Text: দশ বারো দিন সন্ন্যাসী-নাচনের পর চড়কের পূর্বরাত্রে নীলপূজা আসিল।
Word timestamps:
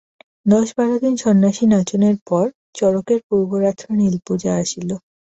দশ 0.45 0.67
বারো 0.77 0.95
দিন 1.03 1.13
সন্ন্যাসী-নাচনের 1.23 2.15
পর 2.29 2.45
চড়কের 2.75 3.19
পূর্বরাত্রে 3.27 3.89
নীলপূজা 3.99 4.51
আসিল। 4.61 4.89